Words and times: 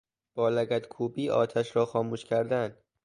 با 0.35 0.49
لگد 0.49 0.87
کوبی 0.87 1.29
آتش 1.29 1.75
را 1.75 1.85
خاموش 1.85 2.25
کردن 2.25 2.77